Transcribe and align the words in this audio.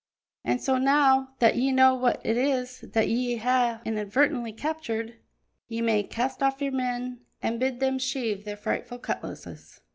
An' 0.43 0.57
so, 0.57 0.79
now 0.79 1.35
that 1.37 1.57
ye 1.57 1.71
know 1.71 1.93
wha 1.93 2.15
it 2.23 2.35
is 2.35 2.79
that 2.79 3.07
ye 3.07 3.37
hae 3.37 3.77
inadvertently 3.85 4.51
captured, 4.51 5.19
ye 5.67 5.79
may 5.83 6.01
ca' 6.01 6.35
off 6.41 6.59
your 6.59 6.71
men 6.71 7.19
an' 7.43 7.59
bid 7.59 7.79
them 7.79 7.99
sheathe 7.99 8.43
their 8.43 8.57
frightful 8.57 8.97
cutlasses." 8.97 9.79